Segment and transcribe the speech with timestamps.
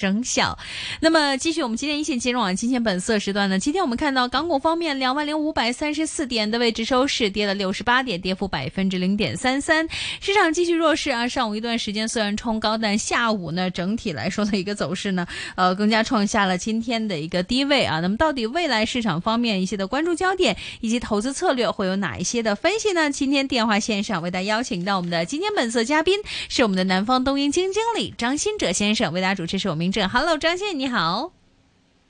[0.00, 0.58] 生效。
[1.00, 3.58] 那么，继续我们今天一线金融网金钱本色时段呢？
[3.58, 9.86] 今天我们看到港股方面，两万零五百三十四点的位置收市，跌了六十八点，跌幅百分之零点三三。
[10.20, 11.28] 市场继续弱势啊！
[11.28, 18.00] 上午一段时间虽然冲高，但下午呢，整体来说的一个走势呢， 呃，更加创下了今天的一个低位啊。
[18.00, 23.10] 那么，到底未来市场方面一些的关注焦点以及投资策略会有哪一些的分析呢？
[23.10, 29.89] 今天电话线上为大家邀请到我们的今天本色嘉宾是我们的南方东英基金经理张新哲先生，为大家主持是我们。
[30.08, 31.32] Hello，张先生你好。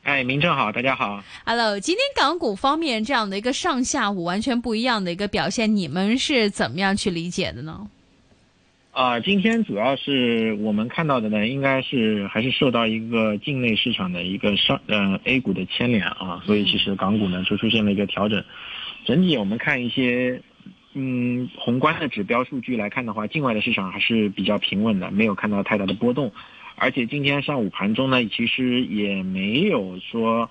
[0.03, 1.25] 哎，明正好，大家好。
[1.47, 7.89] Hello，今天港股方面这样的一个上下午完全不一样的一个表现，你们是怎么样去理解的呢？
[8.93, 18.45] 啊，今天主要是我们看到的呢，应该是还是受到一个境内市场的一个上呃 A 股的牵连啊，所以其实港股呢就出现了一个调整。
[19.07, 20.43] 整体我们看一些
[20.93, 26.33] 嗯宏观的指标数据来看的话，境外的市场还是比较平稳的，没有看到太大的波动。
[26.81, 30.51] 而且今天上午盘中呢，其实也没有说，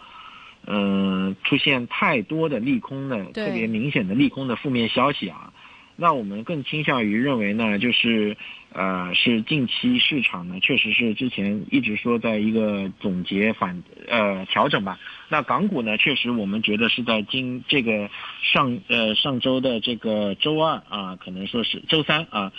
[0.68, 5.52] 嗯，出现太多的利空的特别明显的利空的负面消息啊。
[5.96, 8.38] 那我们更倾向于认为呢，就是，
[8.72, 14.98] 呃，是近期市场呢，确实是之前一直说在一个总结反呃调整吧。
[15.30, 18.10] 那港股呢，确实我们觉得是在今这个
[18.44, 22.54] 上呃上周的这个周二啊，可能说是周三啊。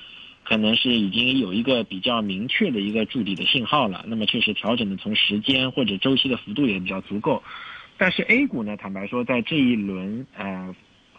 [0.51, 7.41] 可能是已经有一个比较明确的一个筑底的信号了，那么确实调整的从时间或者周期的幅度也比较足够，
[7.97, 10.75] 但是 A 股呢，坦白说，在这一轮呃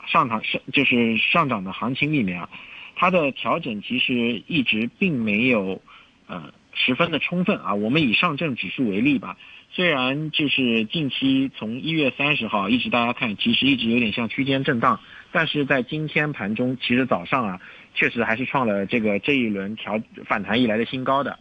[0.06, 2.50] 上涨上就是上涨的行情里面啊，
[2.98, 5.82] 它的调整其实一直并没有
[6.28, 7.74] 呃十分的充分啊。
[7.74, 9.38] 我们以上证指数为例吧，
[9.72, 15.00] 虽然就是近期从一月三十号一直大家看，其实一直有点像区间震荡，
[15.32, 17.62] 但是在今天盘中，其实早上啊。
[17.94, 21.38] 确实还是创了这个这一轮调反弹以来的新高的，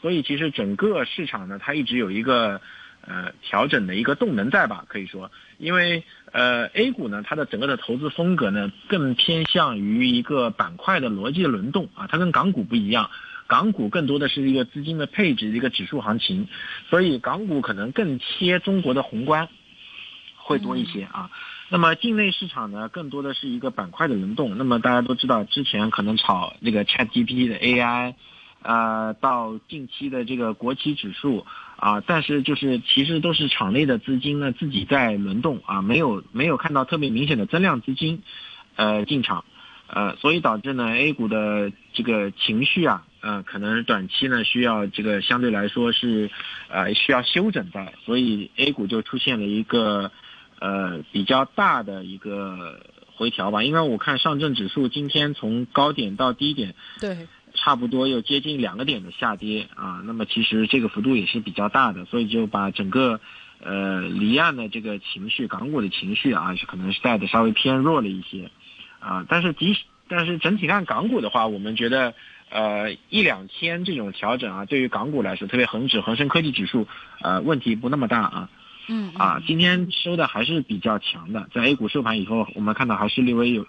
[0.00, 2.60] 所以其实整个市场呢，它一直有一个
[3.00, 13.10] 呃调整的一个动能在吧，可以说，因为呃 A 股呢，它的整个的投资风格呢，更偏向于一个板块的逻辑的轮动啊，它跟港股不一样，
[13.46, 16.46] 港股更多的是一个资金的配置一个指数行情，
[16.88, 19.48] 所以港股可能更贴中国的宏观
[20.36, 21.30] 会多一些啊。
[21.70, 24.56] 那么境内市场呢，更多的是一个板块的轮动。
[24.56, 28.14] 那么大家都知道，之前可能炒这个 ChatGPT 的 AI，
[28.62, 31.44] 呃，到近期的这个国企指数
[31.76, 38.22] 啊，但是就是其实都是场内的资金呢自己在轮动啊，没有没有看到特别明显的增量资金，
[38.76, 39.44] 呃进场，
[39.88, 46.30] 呃，所以导致呢 A 股的这个情绪啊，呃，可能短期呢需要这个相对来说是，
[46.70, 50.10] 呃，需要休整的，所以 A 股就出现了一个。
[50.60, 52.80] 呃，比较大的一个
[53.14, 60.02] 回调吧，因为我看上证指数今天从高点到低点，对，差不多有接近两个点的下跌啊。
[60.04, 63.20] 那么其实这个幅度也是比较大的，所以就把整个
[63.62, 68.50] 呃离岸的这个情绪，港股的情绪啊，是可能是带的稍微偏弱了一些
[68.98, 69.24] 啊。
[69.28, 69.76] 但是即
[70.08, 72.14] 但是整体看港股的话，我们觉得
[72.50, 76.88] 呃一两天这种调整啊，对于港股来说，特别恒指、恒生科技指数，
[77.20, 78.50] 呃问题不那么大啊。
[78.88, 83.66] 嗯啊，今天收的还是比较强的，在 A 股收盘以后，我们看到还是略微有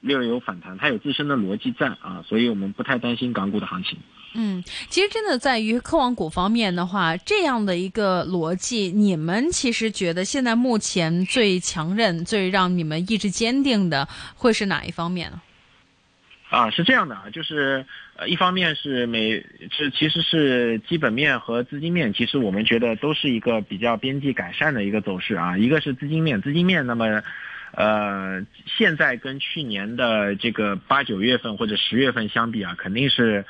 [0.00, 3.98] 略微有反弹，它有自身的逻辑在啊，所以我们不太担心港股的行情。
[4.32, 15.36] 嗯，其实真的在于科网股方面的话，这样的一个逻辑，你们其实觉得现在目前最强韧、最让你们意志坚定的会是哪一方面呢？
[15.36, 15.49] 啊，
[16.50, 25.56] 啊是这样的啊，就是呃，一方面是美是其实是基本面和资金面，其实我们觉得都是一个比较边际改善的一个走势啊。
[25.56, 27.22] 一个是资金面，资金面，那么
[27.72, 33.44] 呃，现在跟去年的这个八九月份或者十月份相比啊，肯定是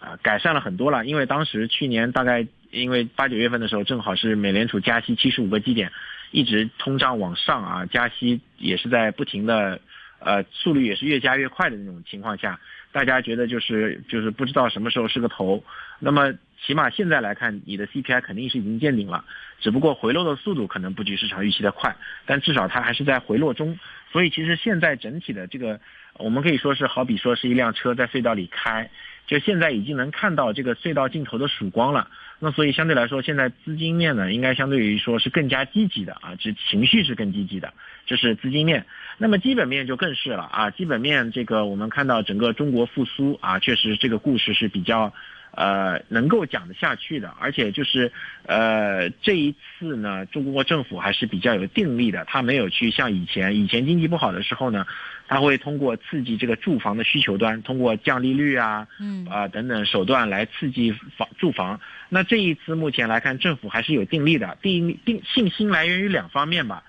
[0.00, 1.04] 呃改善了很多了。
[1.04, 5.92] 因为当时去年大概因为八九月份的时候，正好是美联储加息七十五个基点，
[6.30, 9.78] 一直通胀往上啊，加息也是在不停的。
[10.18, 12.58] 呃，速率也是越加越快的那种情况下，
[12.92, 15.62] 大家觉得就是就是不知道什么时候是个头。
[15.98, 16.32] 那么
[16.64, 19.24] 起码现在来看，你的 CPI 肯定是已经见顶了，
[19.60, 21.94] 只不过回落的速度可能不及市场预期的快，
[22.24, 23.78] 但至少它还是在回落中。
[24.10, 25.78] 所以其实现在整体的这个，
[26.14, 28.90] 我们可以说是好比说是一辆车在隧道里开，
[29.26, 32.08] 就现在已经能看到这个隧道尽头的曙光了。
[32.38, 37.72] 那所以相对来说，现在资金面呢，应该相对于说是更加积极的啊，这情绪是更积极的，
[38.04, 38.84] 这是资金面。
[39.16, 45.14] 那么基本面就更是了啊，基本面这个我们看到整个中国复苏啊，确实这个故事是比较，
[45.56, 48.12] 呃，能够讲得下去的，而且就是，
[48.44, 54.86] 呃，这一次呢，中国政府还是比较有定力的，他没有去像以前，以前经济不好的时候呢，
[55.26, 61.80] 他会通过刺激这个住房的需求端，通过降利率啊，嗯啊等等手段来刺激房住房。
[62.10, 66.84] 那这一次目前来看，政府还是有定力的，定定信心来源于两方面吧，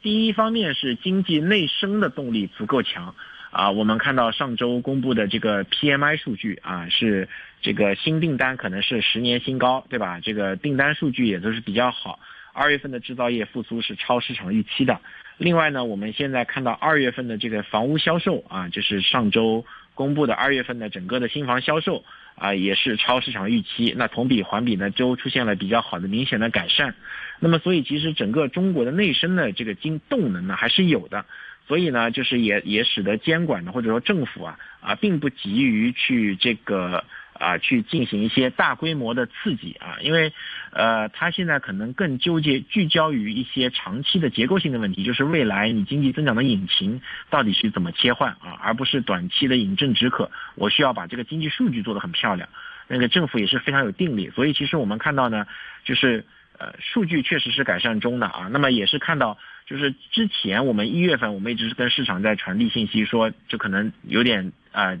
[0.00, 3.16] 第一方面是经济内生的动力足够强。
[3.52, 7.28] 啊，我们看到上周公布的这个 PMI 数据啊，是
[7.60, 10.20] 这个新订单可能是十年新高，对吧？
[10.20, 12.18] 这个订单数据也都是比较好。
[12.54, 15.00] 二月份的制造业复苏是超市场预期的。
[15.36, 22.04] 另外呢，我们现在看到二月份的这个房屋销售啊，就是上周公布的二月份的整个的新房销售
[22.36, 23.94] 啊，也是超市场预期。
[23.98, 26.94] 那同比环比呢，都出现了比较好的明显的改善。
[27.38, 31.26] 那么，所以其实整个中国的内生的这个经动能呢，还是有的。
[31.66, 40.32] 所以呢，就是也也使得监管的或者说政府啊啊，并不急于去这个啊去进行一些大规模的刺激啊，因为
[40.72, 47.00] 呃，他现在可能更纠结聚焦于一些长期的结构性的问题，就是未来你经济增长的引擎
[47.30, 50.30] 到底是怎么切换啊，而不是短期的饮鸩止渴。
[50.56, 52.48] 我需要把这个经济数据做得很漂亮，
[52.88, 54.30] 那个政府也是非常有定力。
[54.30, 55.46] 所以其实我们看到呢，
[55.84, 56.24] 就是
[56.58, 59.38] 呃，数据确实是改善中的啊，那么也是看到。
[59.64, 64.96] 就是之前我们一月份，我们一直是跟市场在传递信息，说这可能有点啊，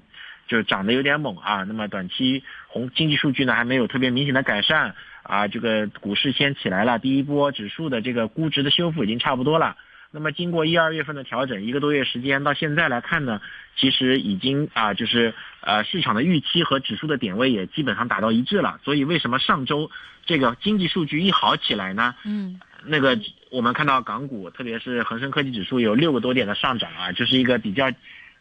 [0.46, 1.64] 就是涨得有点猛啊。
[1.64, 4.94] 那么短期红经济数据呢还没有特别明显的改善
[5.24, 9.76] 啊，这个股市先起来了，第一波指数的这个估值的修复已经差不多了。
[10.12, 13.40] 那么经过一二月份的调整，一个多月时间到现在来看呢，
[13.76, 18.78] 其实已经啊，就是呃市场的预期和指数的点位也基本上达到一致了。
[18.84, 19.90] 所以为什么上周
[20.26, 22.14] 这个经济数据一好起来呢？
[22.24, 22.60] 嗯。
[22.84, 23.16] 那个
[23.48, 27.92] 我们看到港股，特别是恒生科技指数有六个多点的上涨啊，就是一个比较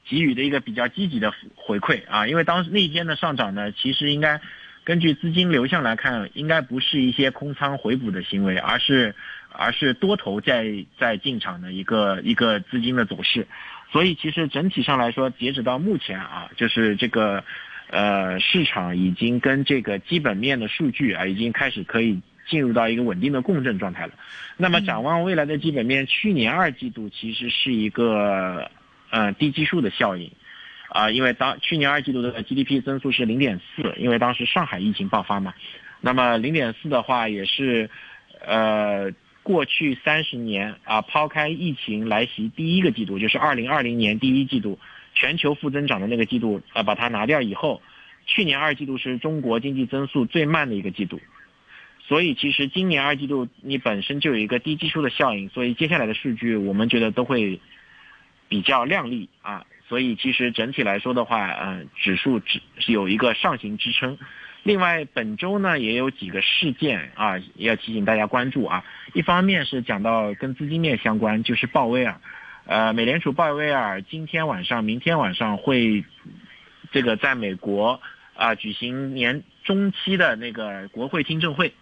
[0.04, 2.26] 给予的一个比较积极的回馈啊。
[2.28, 4.42] 因为当时那天的上涨呢，其实应该
[4.84, 9.14] 根据资金流向来看，应该不是一些空仓回补的行为，而是
[9.52, 13.48] 而是多头在在进场的一个一个资金的走势。
[13.92, 17.44] 所以其实整体上来说，截止到目前啊，就是这个
[17.90, 22.22] 呃市场已经跟这个基本面的数据啊，已经开始可以。
[22.50, 24.14] 进入到一个稳定的共振状态了。
[24.58, 28.70] 那么展望未来的基本面，去年二季度其实是一个
[29.10, 30.30] 呃低基数的效应
[30.90, 35.54] 啊，因为当去年二季度的 GDP 增速是零点四，因为当时上海疫情爆发嘛。
[36.02, 37.90] 那么零点四的话，也是
[38.46, 39.12] 呃
[39.44, 44.78] 过去三十年啊，抛开疫情来袭第一个季度，就是二零二零年第一季度
[45.14, 47.82] 全球负增长的那个季度啊，把它拿掉以后，
[48.26, 51.20] 去年二季度是中国经济增速最慢的一个季度。
[52.08, 57.60] 所以其实今年二季度你本身就有一个低基数的效应，所以接下来的数据我们觉得都会
[58.50, 59.66] 比较靓丽啊。
[59.88, 64.18] 所以其实整体来说的话，嗯，指数只是有一个上行支撑。
[64.64, 68.84] 另外本周呢也有几个事件啊，要提醒大家关注啊。
[69.14, 72.20] 一方面是讲到跟资金面相关，就是鲍威尔，
[72.66, 76.06] 呃，美联储鲍威尔今天晚上、明天晚上会
[76.92, 78.00] 这个在美国
[78.36, 81.74] 啊举行年中期的那个国会听证会。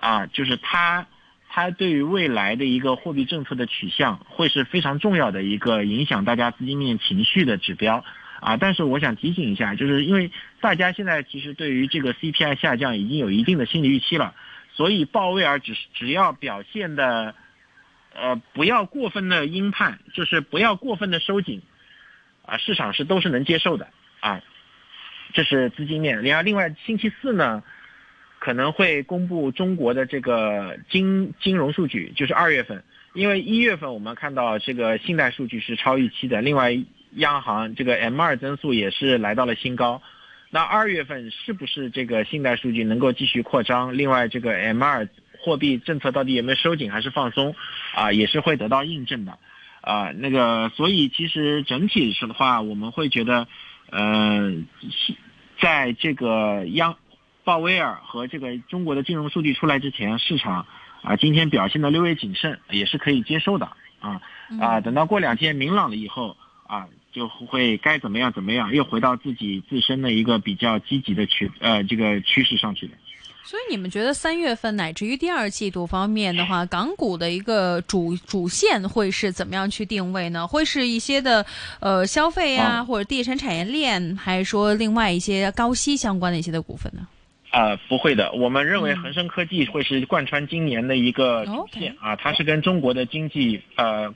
[0.00, 1.06] 啊，就是他，
[1.48, 8.04] 他对于未来的一个货币政策的取向，会是非常重要的一个影响大家资金面情绪的指标
[8.42, 8.58] 啊。
[8.58, 10.30] 但是我想提醒一下，就是因为
[10.60, 14.34] 大家现在其实对于这个 CPI 下降已经有一定的心理预期了，
[14.74, 17.34] 所以鲍威尔只只要表现的，
[18.14, 21.62] 呃，不要过分的鹰派，就是不要过分的收紧，
[22.44, 23.88] 啊，市场是都是能接受的
[24.20, 24.42] 啊。
[25.32, 26.22] 这是资金面。
[26.22, 27.62] 然后，另外星期四呢？
[28.44, 32.82] 可能会公布中国的这个金金融数据，就是二月份，
[33.14, 36.72] 因为一月份我们看到这个信贷数据是超预期的，另外
[37.14, 40.02] 央行这个 M 二增速也是来到了新高，
[40.50, 43.96] 那二月份是不是这个信贷数据能够继续扩张？
[43.96, 45.08] 另外这个 M 二
[45.40, 47.54] 货币政策到底有没有收紧还是放松？
[47.94, 49.38] 啊，也是会得到印证的，
[49.80, 53.48] 啊，那个所以其实整体是的话，我们会觉得，
[53.90, 54.66] 嗯，
[55.60, 56.96] 在这个央
[57.44, 60.66] 鲍威尔和这个中国的金融数据出来之前，市场
[61.02, 63.66] 啊今天表现的略微谨慎，也是可以接受的
[64.00, 64.22] 啊
[64.60, 72.94] 啊，等到过两天明朗了以后啊，就会该怎么样怎么样，又回到自己自身的一个比较积极的趋呃这个趋势上去的。
[73.44, 80.46] 所以你们觉得三月份乃至于第二季度方面的话，港股的一个主主线会是怎么样去定位呢？
[80.46, 81.44] 会是一些的
[81.80, 87.06] 呃消费啊，或者地产产业链，还是说另外一些高息相关的一些的股份呢？
[87.50, 88.32] 啊，不会的。
[88.32, 94.14] 我们认为恒生科技会是贯穿今年的一个主线啊，它是跟中国的经济呃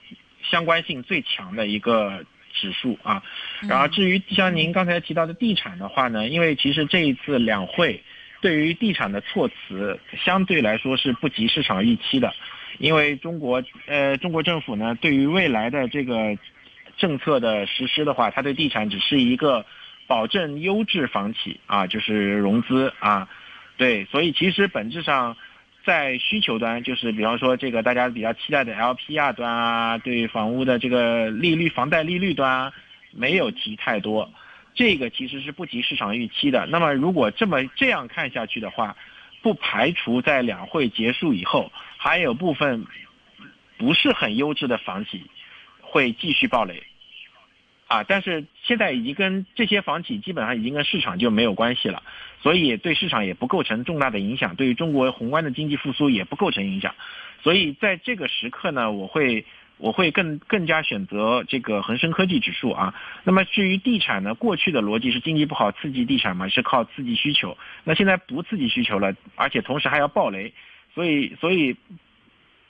[0.49, 2.25] 相关性最强的一个
[2.57, 3.23] 指数啊。
[3.69, 8.03] 然后至于像您刚才提到的地产的话呢，因为其实这一次两会
[8.41, 12.35] 对于地产的措辞相对来说是不及市场预期的，
[12.79, 16.37] 因为中国呃中国政府呢对于未来的这个
[16.97, 19.65] 政策的实施的话，它对地产只是一个
[20.07, 23.29] 保证优质房企啊，就是融资啊，
[23.77, 25.37] 对，所以其实本质上
[25.87, 32.73] 在需求端，就是比方说这个大家比较期待的 LPR 端啊，对房屋的这个利率、房贷利率端
[33.13, 34.29] 没有提太多。
[34.75, 36.67] 这个其实是不及市场预期的。
[36.67, 38.97] 那么，如果这么这样看下去的话，
[39.43, 42.85] 不排除在两会结束以后，还有部分
[43.79, 45.23] 不是很优质的房企
[45.81, 46.83] 会继续暴雷。
[47.87, 52.03] 啊，但是现在已经跟这些房企基本上已经跟市场就没有关系了，
[52.43, 56.95] 所以对市场也不构成重大的影响，对于中国宏观的经济复苏也不构成影响。
[57.43, 59.45] 所以在这个时刻呢，我会。
[59.79, 62.95] 我会更更加选择这个恒生科技指数啊。
[63.25, 67.59] 那么至于地产呢，过去的逻辑是经济不好刺激地产嘛，是靠刺激需求。
[67.85, 70.55] 那现在不刺激需求了，而且同时还要暴雷，
[70.95, 71.77] 所以所以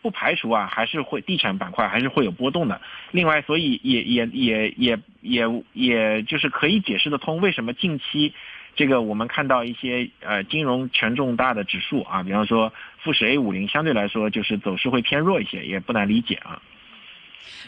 [0.03, 2.81] 不排除啊，还是会地产板块还是会有波动的。
[3.13, 8.35] 另外，所以也也也也也也就是可以解释得通，为什么近期
[8.77, 16.61] 这个我们看到一些呃金融权重大的指数啊，比方说富时 A 五零相对来说就是走势会偏弱一些，也不难理解啊。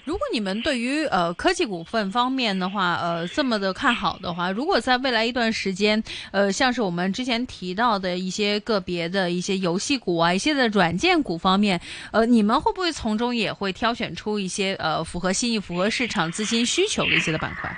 [0.04, 11.80] 如果你们对于呃科技股份方面的话，呃这么的看好的话，如果在未来一段时间，呃像是我们之前提到的一些个别的一些游戏股啊，一些的软件股方面，
[12.12, 17.74] 呃你们会不会从中也会挑选出一些呃符合心意、符合市场资金需求的一些的板块？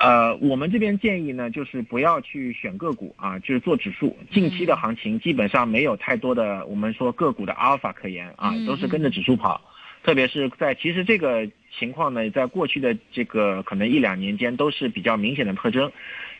[0.00, 4.16] 呃，我们这边建议呢，就是不要去选个股啊，就是做指数。
[4.32, 9.60] 近期的行情基本上没有太多的我们说个股的阿尔法可言啊，都是跟着指数跑。
[10.02, 11.46] 特别是在其实这个
[11.78, 15.92] 情况呢，在过去的这个可能一两年间都是比较明显的特征。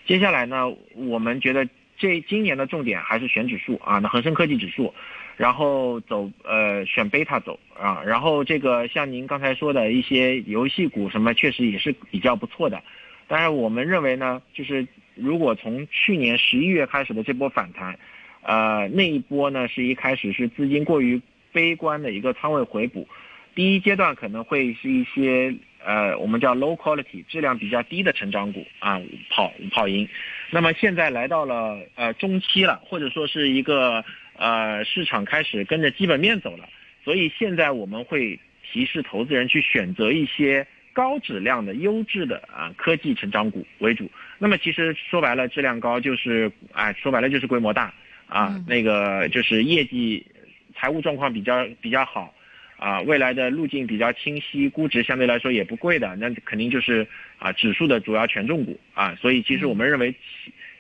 [0.07, 0.64] 接下来呢，
[0.95, 4.95] 我们觉得这今年的重点还是选指数啊，那恒生科技指数，
[5.37, 12.83] 然后走呃选贝塔走啊，然后这个像您刚才说的一些游戏股什么，确实也是比较不错的。
[13.30, 14.84] 当然，我们认为呢，就是
[15.14, 17.96] 如果从去年十一月开始的这波反弹，
[18.42, 21.22] 呃那一波呢是一开始是资金过于
[21.52, 23.06] 悲观的一个仓位回补。
[23.54, 30.08] 第一阶段可能会是一些呃，我们叫 low quality 质量比较低的成长股啊跑跑赢，
[30.50, 34.04] 那么现在来到了呃中期了，或者说是一个
[34.37, 36.68] 呃市场开始跟着基本面走了，
[37.04, 38.40] 所以现在我们会
[38.72, 44.11] 提示投资人去选择一些高质量的优质的啊科技成长股为主。
[44.38, 47.92] 那么其实说白了，质量高就是啊说白了就是规模大
[48.26, 50.26] 啊，那个就是业绩
[50.75, 52.35] 财务状况比较比较好。
[52.82, 57.06] 啊，未来的路径比较清晰，估值相对来说也不贵的，那肯定就是
[57.38, 59.14] 啊指数的主要权重股啊。
[59.16, 60.14] 所以其实我们认为，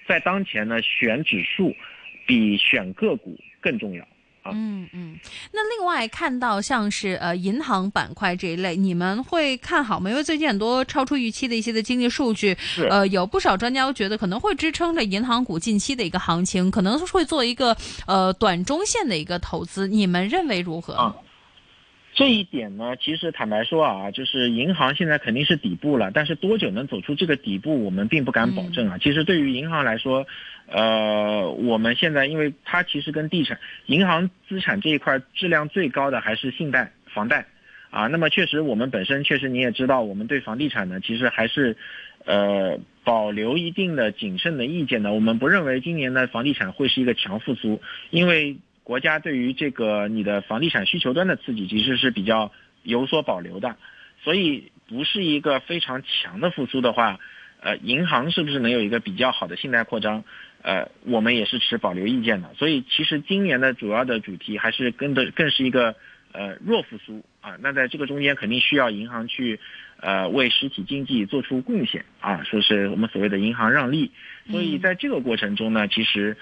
[0.06, 1.76] 在当前呢，选指数
[2.24, 4.08] 比选个股更重要啊。
[4.54, 5.18] 嗯嗯。
[5.52, 10.10] 那另外看到像是呃银行板块这一类，你们会看好吗？
[10.10, 12.56] 因为最近很多超出预期的一些的经济数据，
[12.88, 17.76] 呃，有不少专家都觉得可能会支撑着银行股近期的一个行情，可能会做一个
[18.06, 19.88] 呃短中线的一个投资。
[19.88, 21.14] 你们认为如何？
[22.12, 28.98] 这一点呢，其实坦白说啊，就是银行现在肯定是底部了，但是多久能走出这个底部，我们并不敢保证啊。
[28.98, 30.26] 其实对于银行来说，
[30.66, 37.46] 呃，我们现在因为它其实跟地产、银行资产这一块质量最高的还是信贷、房贷
[37.90, 38.08] 啊。
[38.08, 41.76] 那么确实，我们本身确实你也知道，我们对房地产呢，其实还是
[42.24, 45.12] 呃保留一定的谨慎的意见的。
[45.12, 48.56] 我们不认为今年的房地产会是一个强复苏，因为。
[48.90, 52.50] 国家对于这个你的房地产需求端的刺激其实是比较
[52.82, 53.76] 有所保留的，
[54.24, 57.20] 所以不是一个非常强的复苏的话，
[57.60, 60.24] 呃，银行是不是能有一个比较好的信贷扩张？
[60.62, 62.52] 呃，我们也是持保留意见的。
[62.58, 65.94] 所以其实今年的主要的主题还是跟的更是一个
[66.32, 67.56] 呃弱复苏啊。
[67.60, 69.60] 那在这个中间肯定需要银行去
[70.00, 74.10] 呃为实体经济做出贡献啊，说是我们所谓的银行让利。
[74.50, 76.36] 所以在这个过程中呢，其实。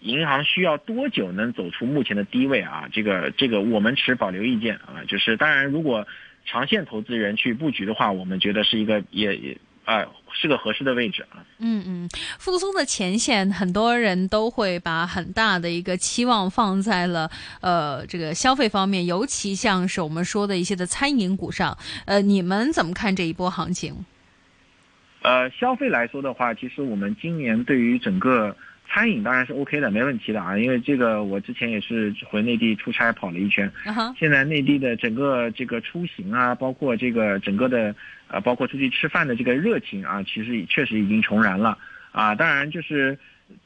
[0.00, 2.88] 银行需要多久能走出目前的低位啊？
[2.92, 5.02] 这个这个我们持保留意见啊。
[5.08, 6.06] 就是当然，如果
[6.46, 11.44] 长线投资人去布局的话，我们觉得是一个也也啊是个合适的位置啊。
[11.58, 17.28] 嗯嗯，复苏的前线，很多人都会把很大的一个期望放在了
[17.60, 21.76] 呃这个消费方面，尤其像是我们说的一些的餐饮股上。
[22.06, 24.06] 呃，你们怎么看这一波行情？
[25.22, 28.56] 呃，消费来说的话，其实我们今年对于整个。
[28.90, 33.70] 餐饮当然是 OK 的，没问题的啊，因为这个我之前也是回内地出差跑了一圈，
[34.18, 37.94] 现在内地的整个这个出行啊，包括这个整个的
[38.28, 41.78] 呃，包括出去吃饭的这个热情啊，其实确实已经重燃了
[42.12, 42.34] 啊。
[42.34, 43.18] 当然就是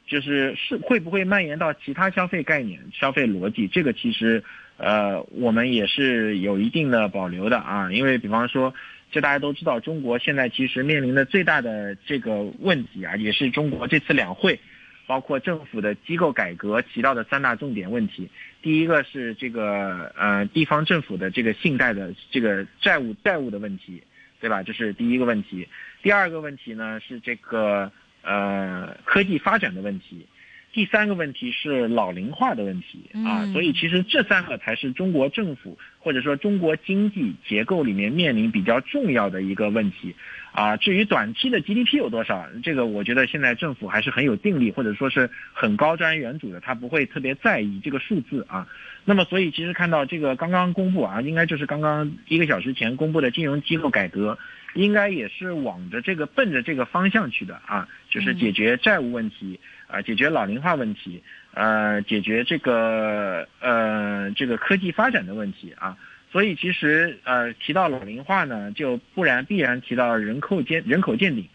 [0.07, 3.67] 就是是会不会蔓延到其他消费概念、消费逻辑？
[3.67, 4.43] 这个其实，
[4.77, 7.91] 呃，我们也是有一定的保留的啊。
[7.91, 8.73] 因为比方说，
[9.11, 14.59] 就大家都知道，中国现在其实面临的最大的这个问题啊，也是中国这次两会，
[15.05, 18.29] 包括政府的机构改革提到的三大重点问题。
[18.61, 24.01] 第一个是这个呃地方政府的这个信贷的这个债务债务的问题，
[24.39, 24.63] 对吧？
[24.63, 25.67] 这是第一个问题。
[26.01, 27.91] 第二个问题呢是这个。
[28.25, 30.25] 呃，科技发展的问题，
[30.73, 40.15] 第三个问题是老龄化的问题啊，所以其实这三个才是中国政府或者说中国经济结构里面面临比较重要的一个问题
[40.51, 40.75] 啊。
[40.75, 48.67] 至于短期的 GDP 有多少，这个我觉得现在政府还是很有定力，或者说是很高瞻远瞩的，他不会特别在意这个数字啊。
[49.05, 54.39] 那么，所以其实看到这个刚刚公布啊，应该就是刚刚一个小时前公布的金融机构改革。
[54.75, 59.59] 应该也是往着这个奔着这个方向去的啊，就是解决债务问题
[59.93, 61.21] 啊，解决老龄化问题，
[61.53, 65.95] 呃，解决这个呃这个科技发展的问题啊。
[66.31, 71.47] 所以其实呃提到老龄化呢，就不然必然提到人口见人口见顶，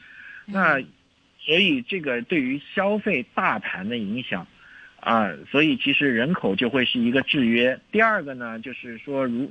[0.46, 0.80] 那
[1.40, 4.46] 所以这个对于消费大盘的影响
[5.00, 7.78] 啊，所以其实人口就会是一个制约。
[7.90, 9.50] 第二个呢，就是说如。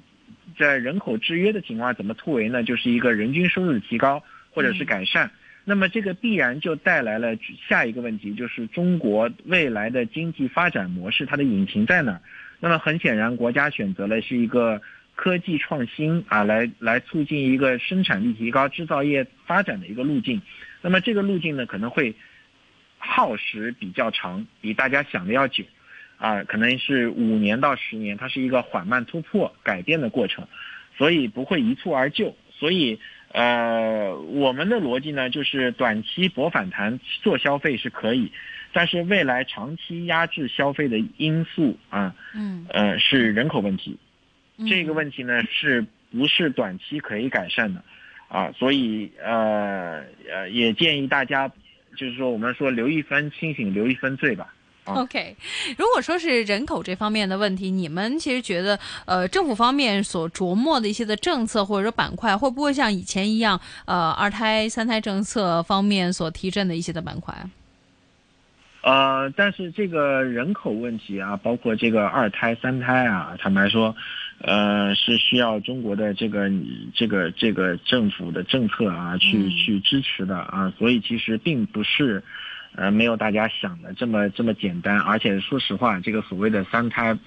[0.57, 2.61] 在人口制约的情况下，怎么突围呢？
[2.61, 5.31] 就是一个人均收入提高或者是改善，
[5.69, 12.21] 那么这个必然就带来了下一个问题，就是中国未来的经济发展模式，它的引擎在哪儿？
[12.61, 14.81] 那么很显然，国家选择了是一个
[15.13, 20.41] 科技创新啊，来来促进一个生产力提高、制造业发展的一个路径。
[20.81, 22.15] 那么这个路径呢，可能会
[22.97, 25.65] 耗时比较长，比大家想的要久。
[26.15, 30.47] 啊，可能是五年到十年，它是一个缓慢突破、改变的过程，
[30.97, 32.37] 所以不会一蹴而就。
[32.57, 32.99] 所以，
[33.31, 38.31] 呃，我们的逻辑呢，就是短期博反弹做消费是可以，
[38.73, 43.97] 但是未来长期压制消费的因素啊，嗯，呃，是人口问题，
[44.67, 47.83] 这个问题呢，是不是短期可以改善的？
[48.29, 51.49] 啊，所以，呃，呃，也建议大家，
[51.95, 54.53] 就是说，我们说留一分清醒，留一分醉吧。
[54.95, 55.35] OK，
[55.77, 67.35] 如果说是人口这方面的问题，你们其实觉得，呃，政府方面所琢磨的一些的政策或者说板块，会不会像以前一样，呃，二胎、三胎政策方面所提振的一些的板块？
[68.81, 73.93] 呃，但是这个人口问题啊，包括这个二胎、三胎啊，坦白说，
[74.41, 76.49] 呃，是需要中国的这个
[76.95, 82.23] 这个这个政府的政策啊，去去支持的啊，所以其实并不是。
[82.77, 87.17] 呃，没有大家想的这么这么简单，而且说实话，这个所谓的三胎、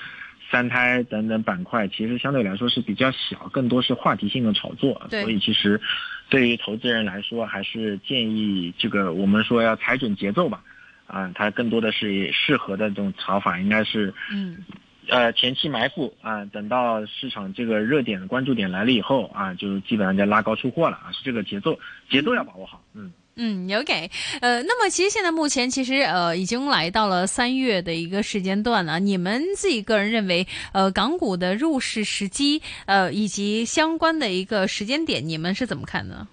[0.49, 5.03] 三胎等等板块，其实相对来说是比较小，更多是话题性的炒作。
[5.11, 5.81] 所以其实，
[6.29, 10.63] 对于投资人来说，还是建议这个我们说要踩准节奏吧。
[11.09, 14.59] 啊，它更多的是适合的这种炒法，应该是嗯，
[15.09, 21.77] 呃，前期埋伏啊，等到市场这个热点关注点来了以后啊，就基本上就拉高出货了啊，是这个节奏，
[22.09, 23.13] 节奏要把握好，嗯。
[23.43, 24.11] 嗯，OK，
[24.43, 29.01] 呃，那么其实现在目前其实呃已经来到了三月的一个时间段了。
[29.01, 36.27] 你们自己个人认为，呃，港股的入市时机，呃，以及相关的一个时间点，你们是怎么看的？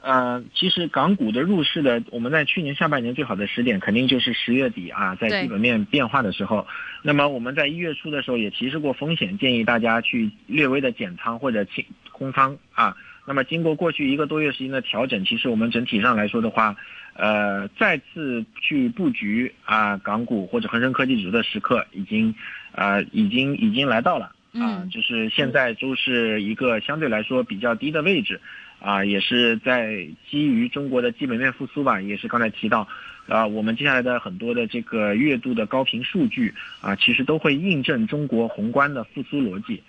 [0.00, 6.66] 呃，其实港股的入市的，我们在去年下半年最好的时点，肯定就是十月底啊，在基本面变化的时候。
[7.02, 12.96] 那么我们在一月初的时候也提示过风险，建议大家去略微的减仓或者清空仓啊。
[13.30, 16.74] 那么经过过去一个多月时间的调整，其实我们整体上来说的话，
[17.14, 22.34] 呃，再次去布局啊港股或者恒生科技指数的时刻已经，
[22.72, 28.40] 啊已经已经来到了啊，就是现在都是一个相对来说比较低的位置，
[28.80, 32.88] 啊也是在基于中国的基本面复苏吧，也是刚才提到，
[33.28, 39.80] 啊我们接下来的很多的这个月度的高频数据啊，其实都会印证中国宏观的复苏逻辑。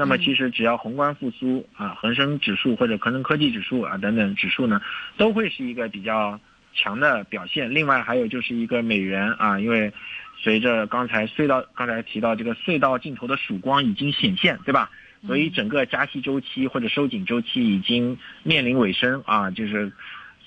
[0.00, 4.80] 那么其实只要宏观复苏啊，恒生指数或者恒生科技指数啊等等指数呢，
[5.18, 6.40] 都会是一个比较
[6.72, 7.74] 强的表现。
[7.74, 9.92] 另外还有就是一个美元啊，因为
[10.38, 14.90] 随着刚才隧道刚才提到这个隧道尽头的曙光已经显现，对吧？
[15.26, 19.92] 所以整个加息周期或者收紧周期已经面临尾声啊，就是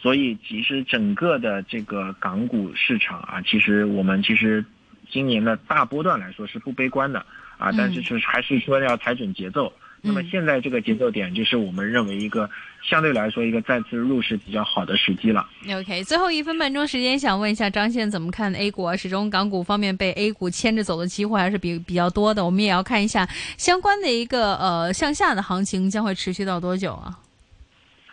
[0.01, 4.65] 所以其实整个的这个港股市场啊，其实我们其实
[5.11, 7.23] 今年的大波段来说是不悲观的。
[7.63, 9.71] 啊，但是就是还是说要踩准节奏。
[10.05, 12.49] 那么现在这个节奏点，就是我们认为一个
[12.83, 15.47] 相对来说一个再次入市比较好的时机了。
[15.71, 18.97] OK，最后一分半钟时间，想问一下张先怎么看 A 股啊？
[18.97, 22.43] 始终港股方面被 A 股牵着走的机会还是比比较多的。
[22.43, 23.25] 我们也要看一下
[23.57, 27.17] 相关的一个呃向下的行情将会持续到多久啊？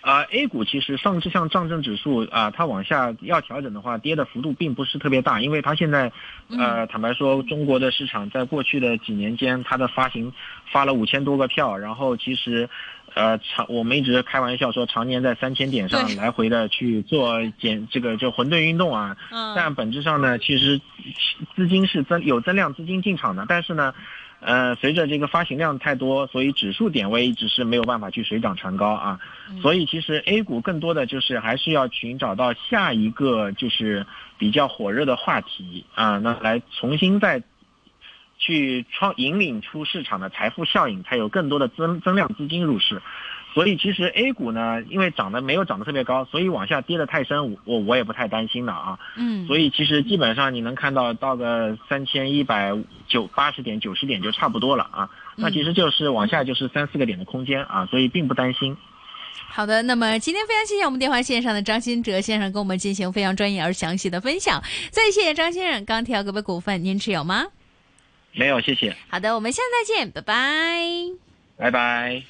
[0.01, 6.11] 啊，A 股其实上次像上证指数啊，它往下要调整的话，跌的幅度并不是特别大，因为它现在，
[6.49, 10.33] 呃，坦白说，中国的市场在过去的几年间，它的发行
[10.73, 12.69] 发了五千多个票，然后其实，
[13.15, 19.17] 呃，常我们一直开玩笑说，常年在三千点上来回的去做减这个就混沌运动啊，
[19.55, 20.81] 但本质上呢，其实
[21.55, 23.93] 资金是增有增量资金进场的，但是呢。
[24.41, 29.21] 呃，随着这个发行量太多，所以指数点位一直是没有办法去水涨船高啊。
[29.61, 34.07] 所以其实 A 股更多的就是还是要寻找到下一个就是
[34.39, 37.43] 比较火热的话题啊，那来重新再
[38.39, 43.03] 去创引领出市场的财富效应，才有更多的增增量资金入市。
[43.53, 48.99] 所以其实 A 股呢，因为涨得没有涨得特别高，所以往下跌得太深，我我也不太担心的啊。
[49.17, 49.47] 嗯。
[49.47, 52.73] 所以其实基本上你能看到到个三千一百
[53.09, 55.11] 九八十点九十点就差不多了啊。
[55.37, 58.77] 那其实就是往下就是三四个点的空间啊，所以并不担心。
[59.49, 64.63] 好的，那么今天非常谢谢我们电话线上的张新哲先生跟我们进行非常专业而详细的分享。
[64.91, 67.47] 再谢谢张先生，钢铁股份股份您持有吗？
[68.33, 68.95] 没有，谢谢。
[69.09, 70.85] 好的，我们下次再见，拜拜。
[71.57, 72.23] 拜拜。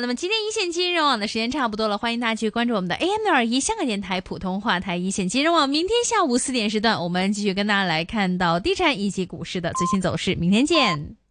[0.00, 5.68] 那么今天一线金融网的时间差不多了，欢迎大家去关注我们的 AM 六二一香港电台普通话台一线金融网。
[5.68, 10.34] 明天下午四点时段，我们继续跟大家来看到地产以及股市的最新走势。
[10.34, 11.25] 明天见。